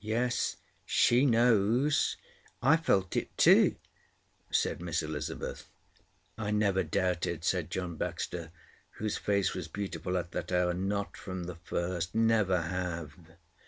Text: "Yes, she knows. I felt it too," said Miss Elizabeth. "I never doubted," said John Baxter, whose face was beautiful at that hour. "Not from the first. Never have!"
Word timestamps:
"Yes, 0.00 0.56
she 0.84 1.24
knows. 1.24 2.16
I 2.60 2.76
felt 2.76 3.14
it 3.16 3.38
too," 3.38 3.76
said 4.50 4.82
Miss 4.82 5.00
Elizabeth. 5.00 5.68
"I 6.36 6.50
never 6.50 6.82
doubted," 6.82 7.44
said 7.44 7.70
John 7.70 7.94
Baxter, 7.94 8.50
whose 8.98 9.16
face 9.16 9.54
was 9.54 9.68
beautiful 9.68 10.16
at 10.18 10.32
that 10.32 10.50
hour. 10.50 10.74
"Not 10.74 11.16
from 11.16 11.44
the 11.44 11.54
first. 11.54 12.16
Never 12.16 12.62
have!" 12.62 13.14